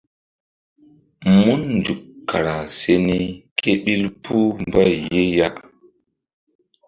[1.39, 3.17] Mun nzuk kara se ni
[3.59, 5.47] ké ɓil puh mbay ye ya.